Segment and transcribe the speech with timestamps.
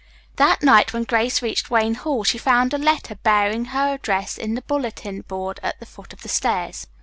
[0.37, 4.55] That night when Grace reached Wayne Hall she found a letter bearing her address in
[4.55, 6.87] the bulletin board at the foot of the stairs.